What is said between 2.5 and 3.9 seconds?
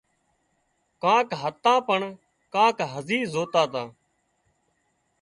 ڪانڪ هزي زوتا تا